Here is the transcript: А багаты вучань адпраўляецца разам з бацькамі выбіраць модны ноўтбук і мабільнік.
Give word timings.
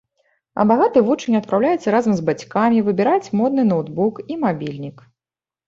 А 0.61 0.63
багаты 0.69 1.03
вучань 1.09 1.39
адпраўляецца 1.39 1.93
разам 1.97 2.17
з 2.21 2.25
бацькамі 2.31 2.83
выбіраць 2.89 3.31
модны 3.43 3.69
ноўтбук 3.71 4.25
і 4.31 4.43
мабільнік. 4.49 5.09